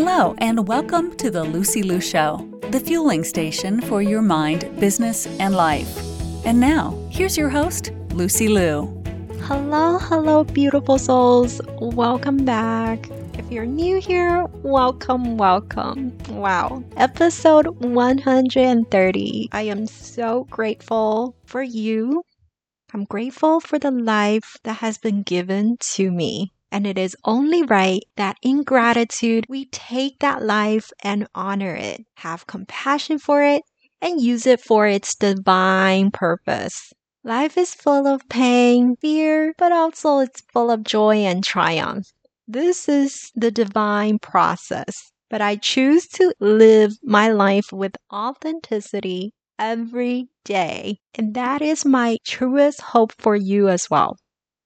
[0.00, 5.26] Hello, and welcome to the Lucy Liu Show, the fueling station for your mind, business,
[5.40, 5.92] and life.
[6.46, 8.86] And now, here's your host, Lucy Liu.
[9.40, 11.60] Hello, hello, beautiful souls.
[11.80, 13.10] Welcome back.
[13.36, 16.16] If you're new here, welcome, welcome.
[16.28, 16.84] Wow.
[16.96, 19.48] Episode 130.
[19.50, 22.22] I am so grateful for you.
[22.94, 26.52] I'm grateful for the life that has been given to me.
[26.70, 32.04] And it is only right that in gratitude, we take that life and honor it,
[32.16, 33.62] have compassion for it,
[34.00, 36.92] and use it for its divine purpose.
[37.24, 42.06] Life is full of pain, fear, but also it's full of joy and triumph.
[42.46, 45.12] This is the divine process.
[45.30, 50.98] But I choose to live my life with authenticity every day.
[51.14, 54.16] And that is my truest hope for you as well.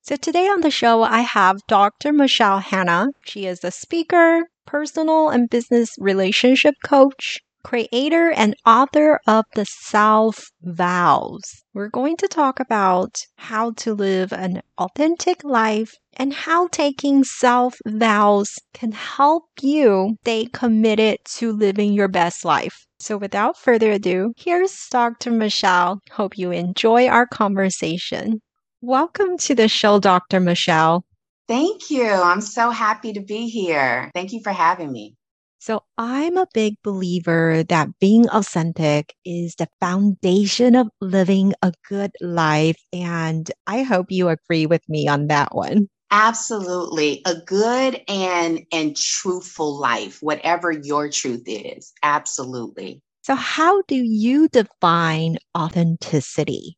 [0.05, 2.13] So today on the show, I have Dr.
[2.13, 3.07] Michelle Hannah.
[3.25, 10.51] She is a speaker, personal and business relationship coach, creator and author of the Self
[10.61, 11.43] Vows.
[11.73, 17.77] We're going to talk about how to live an authentic life and how taking self
[17.87, 22.87] vows can help you stay committed to living your best life.
[22.99, 25.31] So without further ado, here's Dr.
[25.31, 26.01] Michelle.
[26.11, 28.41] Hope you enjoy our conversation.
[28.85, 30.41] Welcome to the show, Dr.
[30.41, 31.05] Michelle.
[31.47, 32.05] Thank you.
[32.05, 34.11] I'm so happy to be here.
[34.13, 35.15] Thank you for having me.
[35.61, 42.11] So, I'm a big believer that being authentic is the foundation of living a good
[42.21, 42.83] life.
[42.93, 45.89] And I hope you agree with me on that one.
[46.11, 47.23] Absolutely.
[47.25, 51.93] A good and and truthful life, whatever your truth is.
[52.03, 53.01] Absolutely.
[53.23, 56.77] So how do you define authenticity?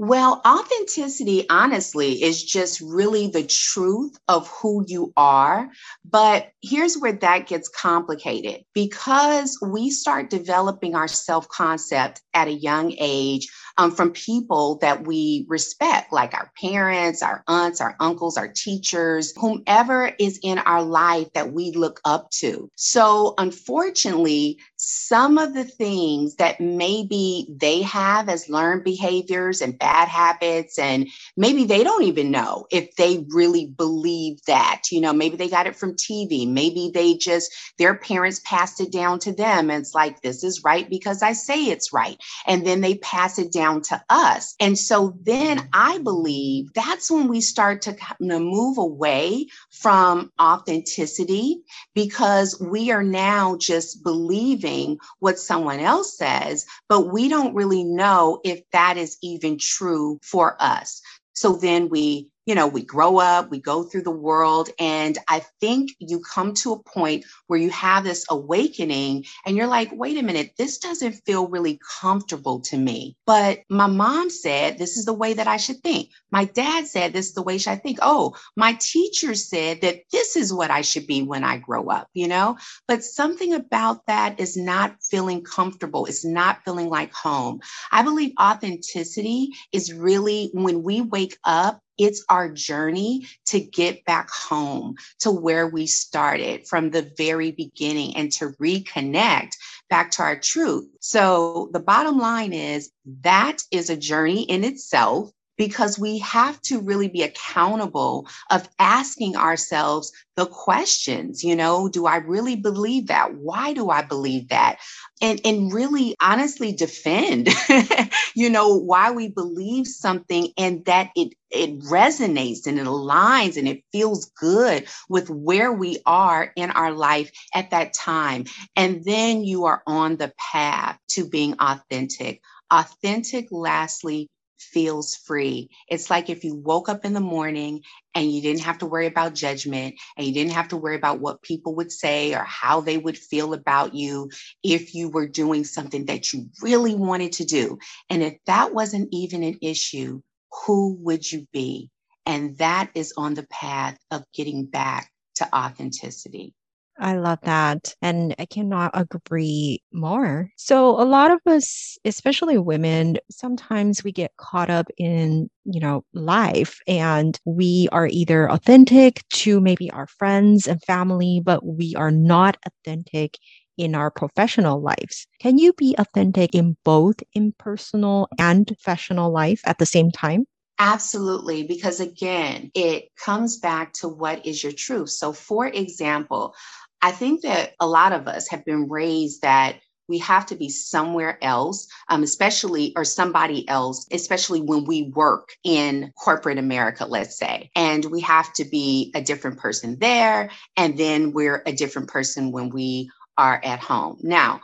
[0.00, 5.70] Well, authenticity, honestly, is just really the truth of who you are.
[6.04, 12.52] But here's where that gets complicated because we start developing our self concept at a
[12.52, 18.36] young age um, from people that we respect, like our parents, our aunts, our uncles,
[18.36, 22.70] our teachers, whomever is in our life that we look up to.
[22.76, 30.06] So, unfortunately, some of the things that maybe they have as learned behaviors and bad
[30.06, 34.82] habits, and maybe they don't even know if they really believe that.
[34.92, 38.92] You know, maybe they got it from TV, maybe they just, their parents passed it
[38.92, 39.68] down to them.
[39.68, 42.16] And it's like, this is right because I say it's right.
[42.46, 44.54] And then they pass it down to us.
[44.60, 49.46] And so then I believe that's when we start to kind of move away
[49.80, 51.62] from authenticity
[51.94, 58.40] because we are now just believing what someone else says, but we don't really know
[58.44, 61.00] if that is even true for us.
[61.34, 65.42] So then we you know, we grow up, we go through the world, and I
[65.60, 70.16] think you come to a point where you have this awakening and you're like, wait
[70.16, 73.18] a minute, this doesn't feel really comfortable to me.
[73.26, 76.08] But my mom said this is the way that I should think.
[76.32, 77.98] My dad said this is the way I think.
[78.00, 82.08] Oh, my teacher said that this is what I should be when I grow up,
[82.14, 82.56] you know?
[82.86, 87.60] But something about that is not feeling comfortable, it's not feeling like home.
[87.92, 94.30] I believe authenticity is really when we wake up it's our journey to get back
[94.30, 99.52] home to where we started from the very beginning and to reconnect
[99.90, 100.88] back to our truth.
[101.00, 102.90] So the bottom line is
[103.22, 109.36] that is a journey in itself because we have to really be accountable of asking
[109.36, 113.34] ourselves the questions you know do i really believe that?
[113.34, 114.78] Why do i believe that?
[115.20, 117.48] And and really honestly defend
[118.34, 123.66] you know why we believe something and that it it resonates and it aligns and
[123.68, 128.44] it feels good with where we are in our life at that time.
[128.76, 132.42] And then you are on the path to being authentic.
[132.70, 134.28] Authentic lastly
[134.60, 135.70] feels free.
[135.88, 137.82] It's like if you woke up in the morning
[138.14, 141.20] and you didn't have to worry about judgment and you didn't have to worry about
[141.20, 144.30] what people would say or how they would feel about you
[144.62, 147.78] if you were doing something that you really wanted to do.
[148.10, 150.20] And if that wasn't even an issue,
[150.66, 151.90] who would you be?
[152.26, 156.54] And that is on the path of getting back to authenticity.
[156.98, 157.94] I love that.
[158.02, 160.50] And I cannot agree more.
[160.56, 166.04] So, a lot of us, especially women, sometimes we get caught up in, you know,
[166.12, 172.10] life and we are either authentic to maybe our friends and family, but we are
[172.10, 173.38] not authentic
[173.76, 175.26] in our professional lives.
[175.40, 180.46] Can you be authentic in both in personal and professional life at the same time?
[180.80, 185.10] Absolutely, because again, it comes back to what is your truth.
[185.10, 186.54] So, for example,
[187.00, 189.76] I think that a lot of us have been raised that
[190.08, 195.50] we have to be somewhere else, um, especially, or somebody else, especially when we work
[195.64, 197.70] in corporate America, let's say.
[197.76, 200.50] And we have to be a different person there.
[200.76, 204.18] And then we're a different person when we are at home.
[204.22, 204.60] Now,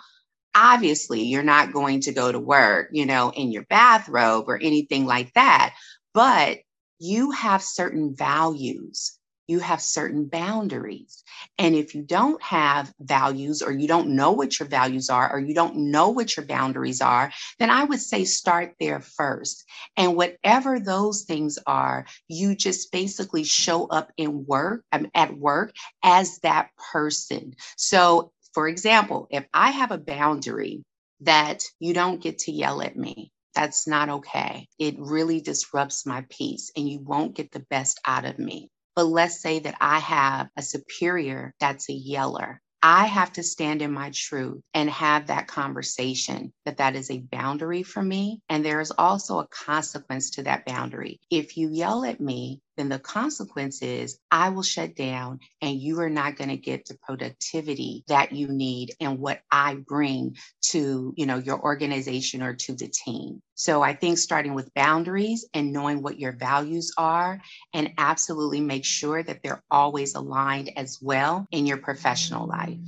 [0.54, 5.04] obviously, you're not going to go to work, you know, in your bathrobe or anything
[5.04, 5.75] like that,
[6.14, 6.58] but
[6.98, 11.23] you have certain values you have certain boundaries.
[11.58, 15.38] And if you don't have values or you don't know what your values are or
[15.38, 19.64] you don't know what your boundaries are, then I would say start there first.
[19.96, 25.73] And whatever those things are, you just basically show up in work um, at work
[26.02, 27.55] as that person.
[27.76, 30.85] So, for example, if I have a boundary
[31.20, 34.69] that you don't get to yell at me, that's not okay.
[34.79, 38.69] It really disrupts my peace and you won't get the best out of me.
[38.96, 42.61] But let's say that I have a superior that's a yeller.
[42.82, 47.25] I have to stand in my truth and have that conversation that that is a
[47.32, 48.43] boundary for me.
[48.50, 51.19] And there is also a consequence to that boundary.
[51.31, 56.00] If you yell at me, then the consequence is I will shut down and you
[56.00, 60.36] are not going to get the productivity that you need and what I bring
[60.70, 63.42] to, you know, your organization or to the team.
[63.54, 67.40] So I think starting with boundaries and knowing what your values are
[67.72, 72.78] and absolutely make sure that they're always aligned as well in your professional life.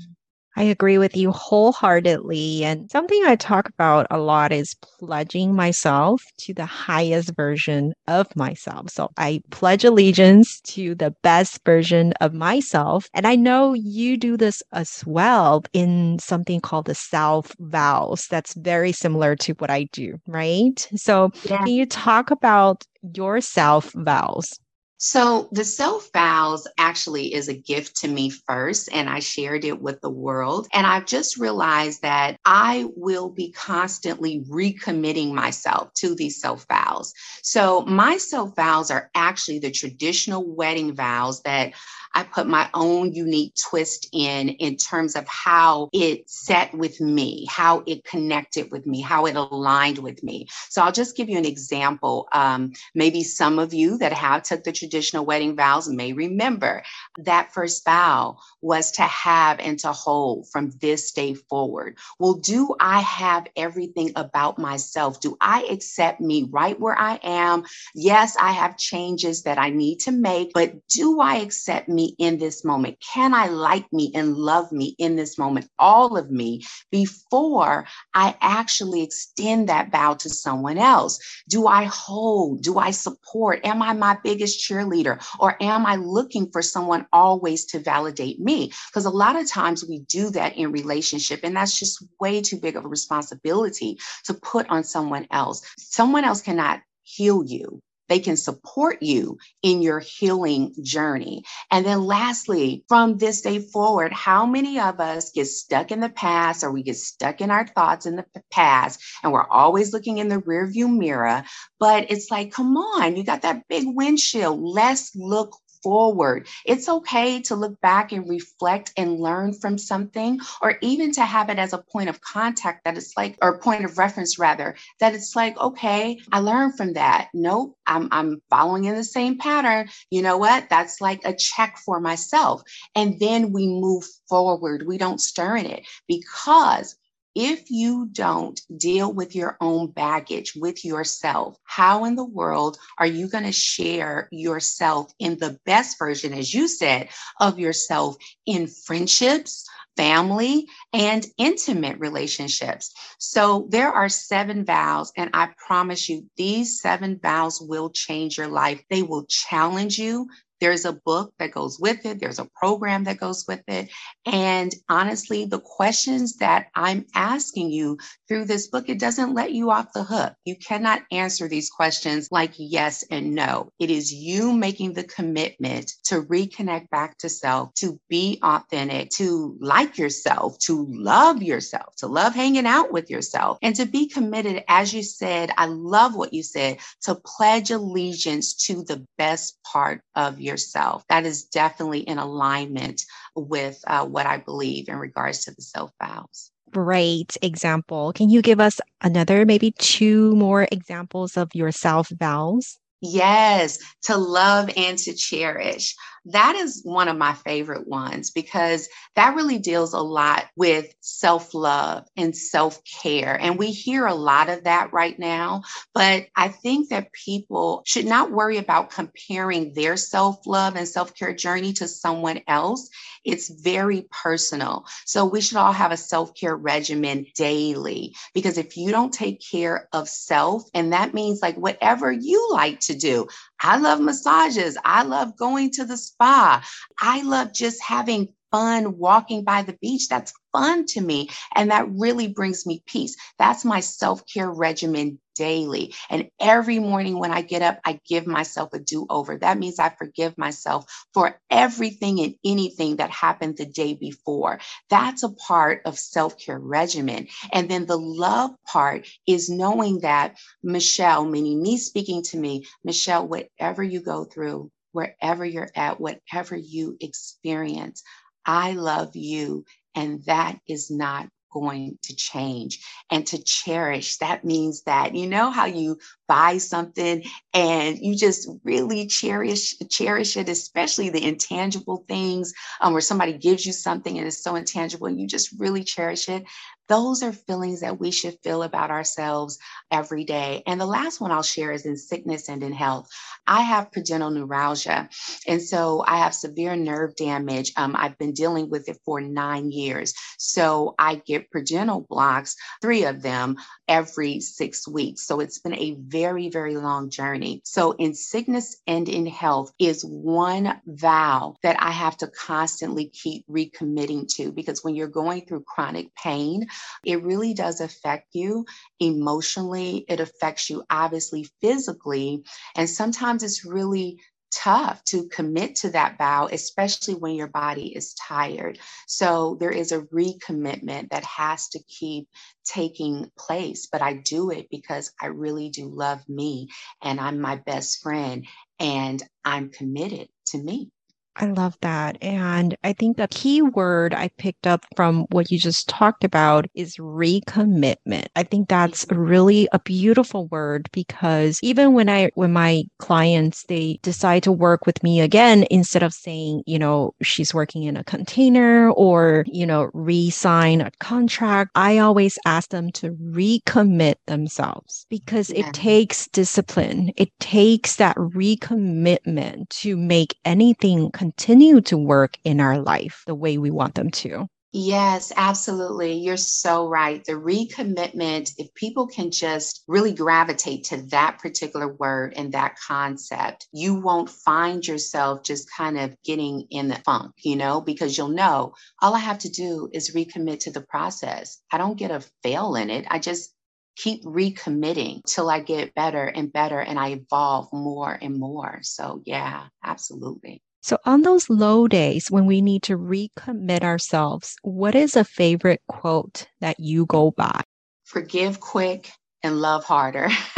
[0.57, 2.65] I agree with you wholeheartedly.
[2.65, 8.35] And something I talk about a lot is pledging myself to the highest version of
[8.35, 8.91] myself.
[8.91, 13.07] So I pledge allegiance to the best version of myself.
[13.13, 18.27] And I know you do this as well in something called the self vows.
[18.31, 20.89] That's very similar to what I do, right?
[20.97, 21.59] So yeah.
[21.59, 24.59] can you talk about your self vows?
[24.99, 29.81] So, the self vows actually is a gift to me first, and I shared it
[29.81, 30.69] with the world.
[30.73, 37.13] And I've just realized that I will be constantly recommitting myself to these self vows.
[37.43, 41.75] So, my self vows are actually the traditional wedding vows that
[42.17, 47.47] I put my own unique twist in, in terms of how it set with me,
[47.47, 50.47] how it connected with me, how it aligned with me.
[50.71, 52.27] So I'll just give you an example.
[52.33, 56.83] Um, maybe some of you that have took the traditional wedding vows may remember
[57.19, 61.99] that first vow was to have and to hold from this day forward.
[62.19, 65.21] Well, do I have everything about myself?
[65.21, 67.65] Do I accept me right where I am?
[67.95, 72.39] Yes, I have changes that I need to make, but do I accept me in
[72.39, 72.99] this moment?
[73.01, 78.37] Can I like me and love me in this moment, all of me, before I
[78.41, 81.19] actually extend that bow to someone else?
[81.49, 82.63] Do I hold?
[82.63, 83.65] Do I support?
[83.65, 85.23] Am I my biggest cheerleader?
[85.41, 88.73] Or am I looking for someone always to validate me?
[88.89, 92.59] Because a lot of times we do that in relationship, and that's just way too
[92.59, 95.63] big of a responsibility to put on someone else.
[95.79, 101.45] Someone else cannot heal you they can support you in your healing journey.
[101.71, 106.09] And then, lastly, from this day forward, how many of us get stuck in the
[106.09, 110.19] past or we get stuck in our thoughts in the past and we're always looking
[110.19, 111.45] in the rearview mirror?
[111.79, 114.61] But it's like, come on, you got that big windshield.
[114.61, 116.47] Let's look forward.
[116.65, 121.51] It's okay to look back and reflect and learn from something, or even to have
[121.51, 125.15] it as a point of contact that it's like, or point of reference rather, that
[125.15, 127.29] it's like, okay, I learned from that.
[127.35, 129.89] Nope, I'm, I'm following in the same pattern.
[130.11, 130.69] You know what?
[130.69, 132.63] That's like a check for myself.
[132.95, 134.87] And then we move forward.
[134.87, 136.97] We don't stir in it because
[137.37, 143.07] if you don't deal with your own baggage with yourself, how in the world are
[143.07, 148.17] you going to share yourself in the best version, as you said, of yourself
[148.47, 149.69] in friendships?
[149.97, 152.93] family, and intimate relationships.
[153.19, 158.49] So there are seven vows, and I promise you, these seven vows will change your
[158.49, 158.83] life.
[158.91, 160.29] They will challenge you
[160.61, 163.91] there's a book that goes with it, there's a program that goes with it.
[164.27, 169.71] And honestly, the questions that I'm asking you through this book, it doesn't let you
[169.71, 170.35] off the hook.
[170.45, 173.71] You cannot answer these questions like yes and no.
[173.81, 179.57] It is you making the commitment to reconnect back to self, to be authentic, to
[179.61, 184.65] like yourself, to love yourself, to love hanging out with yourself, and to be committed,
[184.69, 190.03] as you said, I love what you said, to pledge allegiance to the best part
[190.15, 191.05] of yourself.
[191.09, 193.03] That is definitely in alignment
[193.37, 196.51] with uh, what I believe in regards to the self vows.
[196.71, 198.15] Great example.
[198.15, 202.79] Can you give us another, maybe two more examples of your self vows?
[203.03, 205.95] Yes, to love and to cherish.
[206.27, 211.55] That is one of my favorite ones because that really deals a lot with self
[211.55, 213.39] love and self care.
[213.41, 215.63] And we hear a lot of that right now.
[215.95, 221.15] But I think that people should not worry about comparing their self love and self
[221.15, 222.91] care journey to someone else.
[223.25, 224.87] It's very personal.
[225.07, 229.41] So we should all have a self care regimen daily because if you don't take
[229.41, 233.27] care of self, and that means like whatever you like to do,
[233.63, 234.79] I love massages.
[234.85, 236.65] I love going to the spa.
[237.01, 240.09] I love just having fun walking by the beach.
[240.09, 241.31] That's fun to me.
[241.55, 243.17] And that really brings me peace.
[243.39, 245.95] That's my self care regimen daily.
[246.11, 249.39] And every morning when I get up, I give myself a do over.
[249.39, 254.61] That means I forgive myself for everything and anything that happened the day before.
[254.91, 257.29] That's a part of self care regimen.
[257.53, 263.29] And then the love part is knowing that Michelle, meaning me speaking to me, Michelle,
[263.29, 268.03] whatever you go through, wherever you're at, whatever you experience,
[268.47, 269.65] I love you.
[269.97, 272.85] And that is not going to change.
[273.11, 277.23] And to cherish that means that you know how you buy something
[277.55, 283.65] and you just really cherish cherish it especially the intangible things um, where somebody gives
[283.65, 286.45] you something and it's so intangible and you just really cherish it
[286.89, 289.59] those are feelings that we should feel about ourselves
[289.91, 290.63] every day.
[290.67, 293.09] And the last one I'll share is in sickness and in health.
[293.47, 295.09] I have pudendal neuralgia.
[295.47, 297.73] And so I have severe nerve damage.
[297.77, 300.15] Um, I've been dealing with it for nine years.
[300.39, 303.57] So I get pudendal blocks, three of them
[303.89, 305.27] every six weeks.
[305.27, 307.61] So it's been a very, very long journey.
[307.65, 313.47] So in sickness and in health is one vow that I have to constantly keep
[313.49, 316.69] recommitting to because when you're going through chronic pain,
[317.05, 318.65] it really does affect you
[318.99, 320.07] emotionally.
[320.09, 322.45] It affects you obviously physically.
[322.77, 324.19] And sometimes it's really
[324.53, 328.79] tough to commit to that vow, especially when your body is tired.
[329.07, 332.29] So there is a recommitment that has to keep
[332.65, 333.89] taking place.
[333.91, 336.69] But I do it because I really do love me
[337.03, 338.47] and I'm my best friend
[338.81, 340.91] and I'm committed to me.
[341.39, 342.17] I love that.
[342.23, 346.67] And I think the key word I picked up from what you just talked about
[346.75, 348.29] is recommitment.
[348.35, 349.21] I think that's mm-hmm.
[349.21, 354.87] really a beautiful word because even when I, when my clients, they decide to work
[354.87, 359.67] with me again, instead of saying, you know, she's working in a container or, you
[359.67, 365.67] know, re-sign a contract, I always ask them to recommit themselves because yeah.
[365.69, 367.13] it takes discipline.
[367.17, 373.59] It takes that recommitment to make anything continue to work in our life the way
[373.59, 374.47] we want them to.
[374.73, 376.13] Yes, absolutely.
[376.13, 377.25] You're so right.
[377.25, 383.67] The recommitment, if people can just really gravitate to that particular word and that concept,
[383.73, 388.29] you won't find yourself just kind of getting in the funk, you know, because you'll
[388.29, 391.59] know all I have to do is recommit to the process.
[391.73, 393.07] I don't get a fail in it.
[393.09, 393.53] I just
[393.97, 398.81] keep recommitting till I get better and better and I evolve more and more.
[398.83, 400.63] So, yeah, absolutely.
[400.87, 405.81] So, on those low days when we need to recommit ourselves, what is a favorite
[405.89, 407.61] quote that you go by?
[408.05, 409.11] Forgive quick
[409.43, 410.29] and love harder.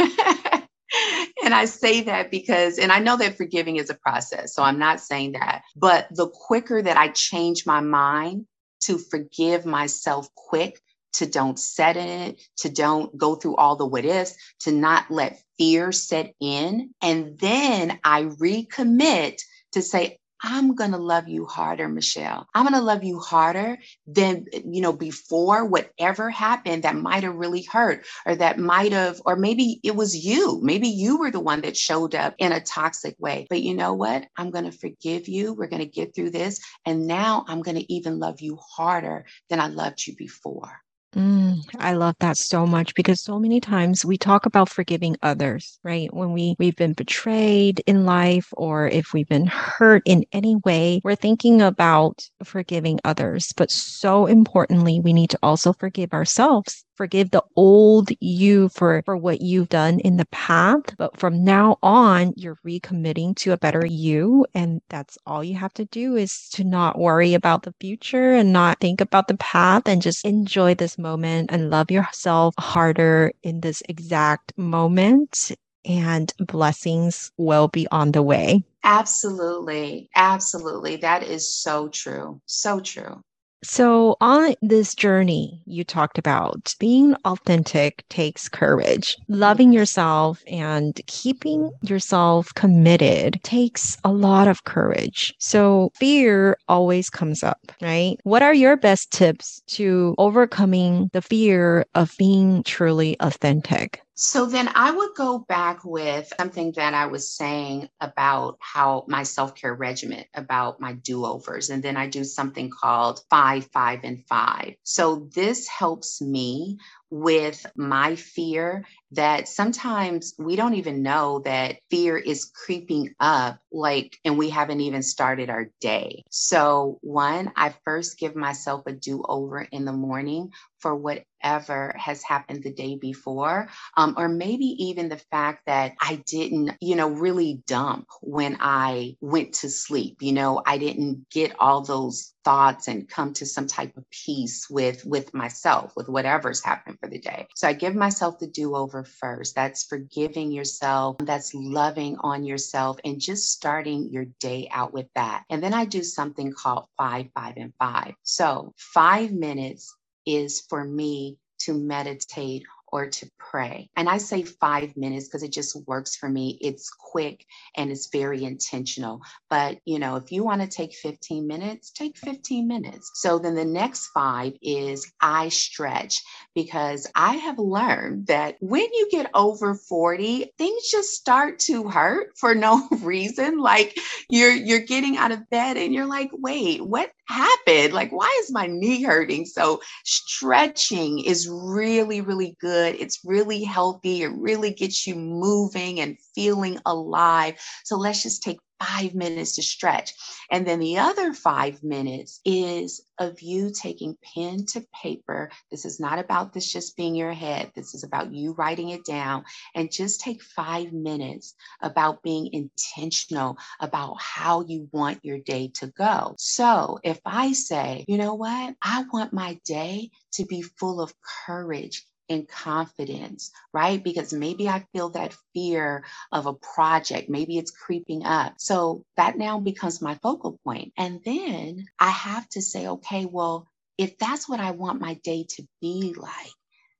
[1.43, 4.77] and I say that because, and I know that forgiving is a process, so I'm
[4.77, 8.45] not saying that, but the quicker that I change my mind
[8.81, 10.79] to forgive myself quick,
[11.13, 15.09] to don't set in it, to don't go through all the what ifs, to not
[15.09, 16.93] let fear set in.
[17.01, 19.39] And then I recommit
[19.73, 22.47] to say, I'm going to love you harder, Michelle.
[22.53, 23.77] I'm going to love you harder
[24.07, 29.21] than, you know, before whatever happened that might have really hurt or that might have,
[29.25, 30.59] or maybe it was you.
[30.61, 33.47] Maybe you were the one that showed up in a toxic way.
[33.49, 34.27] But you know what?
[34.37, 35.53] I'm going to forgive you.
[35.53, 36.61] We're going to get through this.
[36.85, 40.79] And now I'm going to even love you harder than I loved you before.
[41.15, 45.79] Mm, I love that so much because so many times we talk about forgiving others,
[45.83, 46.13] right?
[46.13, 51.01] When we we've been betrayed in life or if we've been hurt in any way,
[51.03, 57.31] we're thinking about forgiving others, but so importantly, we need to also forgive ourselves forgive
[57.31, 60.95] the old you for, for what you've done in the past.
[60.97, 64.45] But from now on, you're recommitting to a better you.
[64.53, 68.51] And that's all you have to do is to not worry about the future and
[68.51, 73.61] not think about the past and just enjoy this moment and love yourself harder in
[73.61, 75.53] this exact moment.
[75.85, 78.65] And blessings will be on the way.
[78.83, 80.09] Absolutely.
[80.17, 80.97] Absolutely.
[80.97, 82.41] That is so true.
[82.45, 83.21] So true.
[83.61, 89.17] So, on this journey you talked about, being authentic takes courage.
[89.27, 95.33] Loving yourself and keeping yourself committed takes a lot of courage.
[95.39, 98.17] So, fear always comes up, right?
[98.23, 104.01] What are your best tips to overcoming the fear of being truly authentic?
[104.21, 109.23] So then I would go back with something that I was saying about how my
[109.23, 111.69] self care regimen, about my do overs.
[111.69, 114.75] And then I do something called five, five, and five.
[114.83, 122.17] So this helps me with my fear that sometimes we don't even know that fear
[122.17, 126.23] is creeping up, like, and we haven't even started our day.
[126.29, 130.95] So, one, I first give myself a do over in the morning for
[131.41, 136.71] whatever has happened the day before, um, or maybe even the fact that I didn't,
[136.81, 140.17] you know, really dump when I went to sleep.
[140.21, 144.67] You know, I didn't get all those thoughts and come to some type of peace
[144.69, 147.47] with with myself with whatever's happened for the day.
[147.55, 149.55] So i give myself the do-over first.
[149.55, 155.43] That's forgiving yourself that's loving on yourself and just starting your day out with that.
[155.49, 158.13] And then i do something called five five and five.
[158.23, 159.95] So five minutes
[160.35, 163.89] is for me to meditate or to pray.
[163.95, 166.57] And I say five minutes because it just works for me.
[166.61, 169.21] It's quick and it's very intentional.
[169.49, 173.11] But, you know, if you want to take 15 minutes, take 15 minutes.
[173.15, 176.21] So then the next five is I stretch
[176.55, 182.37] because I have learned that when you get over 40, things just start to hurt
[182.37, 183.59] for no reason.
[183.59, 183.97] Like
[184.29, 187.93] you're you're getting out of bed and you're like, wait, what happened?
[187.93, 189.45] Like, why is my knee hurting?
[189.45, 192.95] So stretching is really, really good good.
[192.99, 194.23] It's really healthy.
[194.23, 197.55] It really gets you moving and feeling alive.
[197.83, 200.13] So let's just take five minutes to stretch.
[200.49, 205.51] And then the other five minutes is of you taking pen to paper.
[205.69, 207.71] This is not about this just being your head.
[207.75, 209.43] This is about you writing it down
[209.75, 215.87] and just take five minutes about being intentional about how you want your day to
[215.87, 216.35] go.
[216.37, 221.13] So if I say, you know what, I want my day to be full of
[221.45, 224.01] courage in confidence, right?
[224.01, 228.53] Because maybe I feel that fear of a project, maybe it's creeping up.
[228.57, 230.93] So that now becomes my focal point.
[230.95, 235.45] And then I have to say, okay, well, if that's what I want my day
[235.49, 236.53] to be like,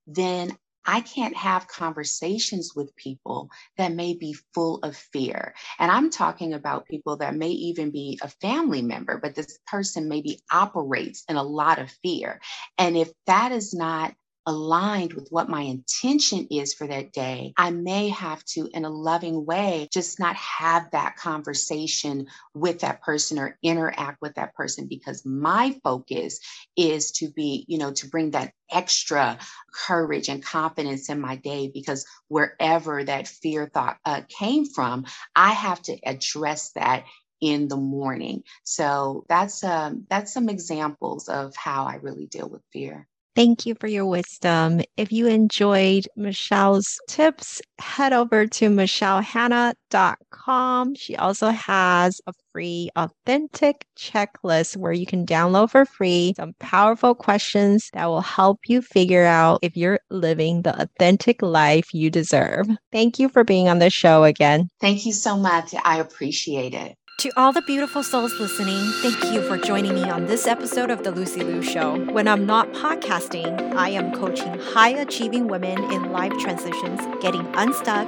[0.07, 5.53] then I can't have conversations with people that may be full of fear.
[5.77, 10.09] And I'm talking about people that may even be a family member, but this person
[10.09, 12.41] maybe operates in a lot of fear.
[12.79, 17.71] And if that is not aligned with what my intention is for that day, I
[17.71, 23.37] may have to, in a loving way, just not have that conversation with that person
[23.39, 26.39] or interact with that person because my focus
[26.75, 29.37] is to be, you know, to bring that extra
[29.73, 35.51] courage and confidence in my day because wherever that fear thought uh, came from, I
[35.51, 37.05] have to address that
[37.41, 38.43] in the morning.
[38.63, 43.07] So that's um, that's some examples of how I really deal with fear.
[43.35, 44.81] Thank you for your wisdom.
[44.97, 50.95] If you enjoyed Michelle's tips, head over to michellehannah.com.
[50.95, 57.15] She also has a free authentic checklist where you can download for free some powerful
[57.15, 62.67] questions that will help you figure out if you're living the authentic life you deserve.
[62.91, 64.69] Thank you for being on the show again.
[64.81, 65.73] Thank you so much.
[65.83, 66.95] I appreciate it.
[67.19, 71.03] To all the beautiful souls listening, thank you for joining me on this episode of
[71.03, 71.99] The Lucy Liu Show.
[72.13, 78.07] When I'm not podcasting, I am coaching high achieving women in life transitions, getting unstuck